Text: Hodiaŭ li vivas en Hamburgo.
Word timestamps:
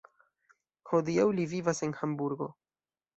Hodiaŭ 0.91 1.25
li 1.39 1.45
vivas 1.51 1.83
en 1.89 1.93
Hamburgo. 1.99 2.49